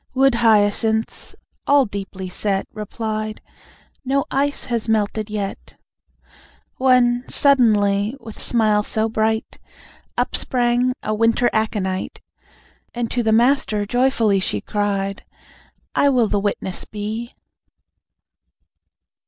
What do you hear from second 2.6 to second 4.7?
Replied: "No ice